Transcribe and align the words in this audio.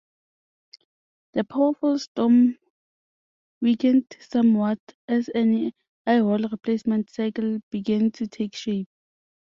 The 1.33 1.43
powerful 1.43 1.99
storm 1.99 2.57
weakened 3.61 4.17
somewhat 4.19 4.79
as 5.07 5.29
an 5.29 5.73
eyewall 6.07 6.39
replacement 6.49 7.11
cycle 7.11 7.59
began 7.69 8.09
to 8.13 8.25
take 8.25 8.55
shape. 8.55 8.89